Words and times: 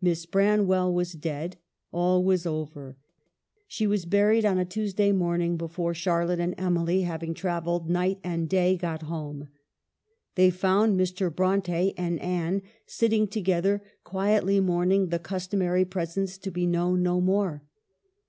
Miss 0.00 0.26
Branwell 0.26 0.92
was 0.92 1.12
dead. 1.12 1.56
All 1.92 2.24
was 2.24 2.46
over: 2.46 2.96
she 3.68 3.86
was 3.86 4.06
buried 4.06 4.44
on 4.44 4.58
a 4.58 4.64
Tuesday 4.64 5.12
morning, 5.12 5.56
before 5.56 5.94
Char 5.94 6.26
lotte 6.26 6.40
and 6.40 6.56
Emily, 6.58 7.02
having 7.02 7.32
travelled 7.32 7.88
night 7.88 8.18
and 8.24 8.48
day, 8.48 8.76
got 8.76 9.02
home. 9.02 9.46
They 10.34 10.50
found 10.50 10.98
Mr. 10.98 11.32
Bronte 11.32 11.94
and 11.96 12.18
Anne 12.18 12.62
sitting 12.86 13.28
together, 13.28 13.80
quietly 14.02 14.58
mourning 14.58 15.10
the 15.10 15.20
customary 15.20 15.84
presence 15.84 16.38
to 16.38 16.50
be 16.50 16.66
known 16.66 17.04
no 17.04 17.20
more. 17.20 17.62